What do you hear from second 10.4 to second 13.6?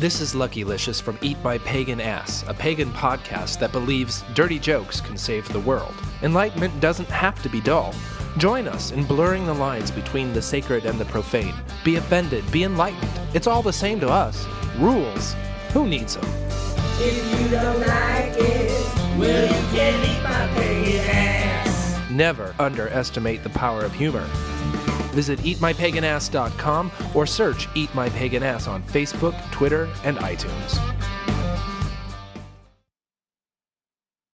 sacred and the profane. Be offended, be enlightened. It's